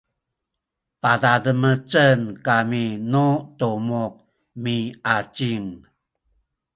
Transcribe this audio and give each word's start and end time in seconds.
padademecen 1.01 2.19
kami 2.47 2.85
nu 3.11 3.27
tumuk 3.59 4.13
miacin 4.63 5.65